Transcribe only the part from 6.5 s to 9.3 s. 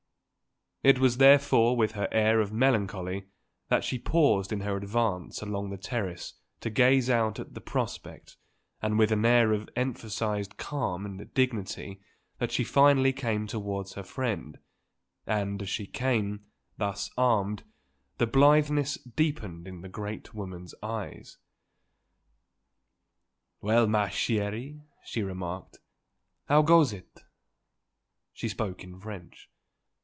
to gaze out at the prospect, and with an